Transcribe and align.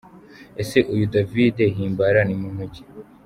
Ese 0.61 0.77
uyu 0.93 1.05
David 1.13 1.57
Himbara 1.77 2.21
ni 2.23 2.35
muntu 2.41 2.63
ki? 2.73 2.83